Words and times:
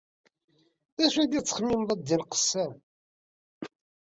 D 0.95 0.97
acu 1.05 1.11
telliḍ 1.23 1.41
tettxemmimeḍ 1.45 1.89
a 1.93 1.95
ddin 1.99 2.21
n 2.23 2.27
Qessam? 2.31 2.73